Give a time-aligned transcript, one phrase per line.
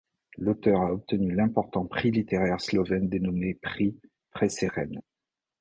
[0.39, 3.95] L'auteur a obtenu l'important prix littéraire slovène dénommé Prix
[4.31, 4.99] Prešeren.